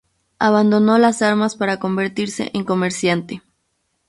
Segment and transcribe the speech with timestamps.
[0.39, 3.43] Abandonó las armas para convertirse en comerciante.